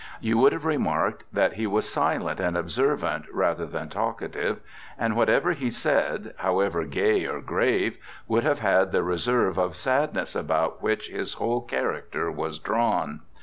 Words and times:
You 0.19 0.39
would 0.39 0.51
have 0.51 0.65
remarked 0.65 1.25
that 1.31 1.53
he 1.53 1.67
was 1.67 1.87
silent 1.87 2.39
and 2.39 2.57
observant 2.57 3.25
rather 3.31 3.67
than 3.67 3.87
talkative; 3.89 4.59
and 4.97 5.15
whatever 5.15 5.51
he 5.51 5.69
said, 5.69 6.33
however 6.37 6.85
gay 6.85 7.23
or 7.27 7.39
grave, 7.39 7.99
would 8.27 8.43
have 8.43 8.61
had 8.61 8.91
the 8.93 9.03
reserve 9.03 9.59
of 9.59 9.75
sadness 9.75 10.35
upon 10.35 10.69
which 10.79 11.09
his 11.09 11.33
whole 11.33 11.61
character 11.61 12.31
was 12.31 12.57
drawn. 12.57 13.19